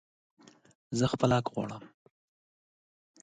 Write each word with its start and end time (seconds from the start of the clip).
زه 0.97 1.05
خپل 1.13 1.29
حق 1.37 1.45
غواړم 1.53 1.83